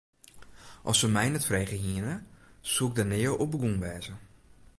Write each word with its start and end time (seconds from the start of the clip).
As 0.89 0.97
se 1.01 1.07
my 1.15 1.25
net 1.29 1.47
frege 1.49 1.77
hiene, 1.83 2.15
soe 2.71 2.89
ik 2.89 2.95
der 2.97 3.09
nea 3.11 3.31
oan 3.35 3.51
begûn 3.51 3.81
wêze. 3.83 4.13